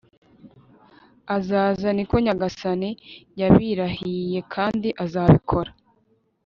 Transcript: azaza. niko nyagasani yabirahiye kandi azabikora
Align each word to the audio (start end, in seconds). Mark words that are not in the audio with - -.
azaza. 1.37 1.87
niko 1.95 2.15
nyagasani 2.25 2.89
yabirahiye 3.39 4.39
kandi 4.53 4.89
azabikora 5.03 5.71